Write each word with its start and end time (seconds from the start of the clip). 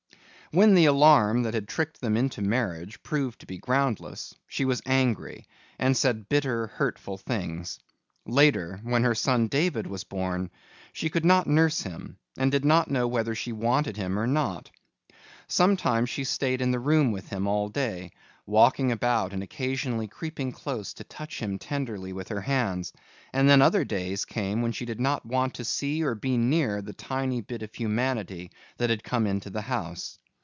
When 0.53 0.73
the 0.73 0.83
alarm 0.83 1.43
that 1.43 1.53
had 1.53 1.69
tricked 1.69 2.01
them 2.01 2.17
into 2.17 2.41
marriage 2.41 3.01
proved 3.03 3.39
to 3.39 3.45
be 3.45 3.57
groundless, 3.57 4.35
she 4.49 4.65
was 4.65 4.81
angry 4.85 5.47
and 5.79 5.95
said 5.95 6.27
bitter, 6.27 6.67
hurtful 6.67 7.17
things. 7.17 7.79
Later 8.25 8.81
when 8.83 9.03
her 9.05 9.15
son 9.15 9.47
David 9.47 9.87
was 9.87 10.03
born, 10.03 10.49
she 10.91 11.09
could 11.09 11.23
not 11.23 11.47
nurse 11.47 11.83
him 11.83 12.17
and 12.37 12.51
did 12.51 12.65
not 12.65 12.91
know 12.91 13.07
whether 13.07 13.33
she 13.33 13.53
wanted 13.53 13.95
him 13.95 14.19
or 14.19 14.27
not. 14.27 14.69
Sometimes 15.47 16.09
she 16.09 16.25
stayed 16.25 16.59
in 16.59 16.71
the 16.71 16.81
room 16.81 17.13
with 17.13 17.29
him 17.29 17.47
all 17.47 17.69
day, 17.69 18.11
walking 18.45 18.91
about 18.91 19.31
and 19.31 19.41
occasionally 19.41 20.09
creeping 20.09 20.51
close 20.51 20.93
to 20.95 21.05
touch 21.05 21.39
him 21.41 21.59
tenderly 21.59 22.11
with 22.11 22.27
her 22.27 22.41
hands, 22.41 22.91
and 23.31 23.49
then 23.49 23.61
other 23.61 23.85
days 23.85 24.25
came 24.25 24.61
when 24.61 24.73
she 24.73 24.83
did 24.83 24.99
not 24.99 25.25
want 25.25 25.53
to 25.53 25.63
see 25.63 26.03
or 26.03 26.13
be 26.13 26.35
near 26.37 26.81
the 26.81 26.91
tiny 26.91 27.39
bit 27.39 27.63
of 27.63 27.73
humanity 27.73 28.51
that 28.75 28.89
had 28.89 29.01
come 29.01 29.25
into 29.25 29.49
the 29.49 29.61
house. 29.61 30.17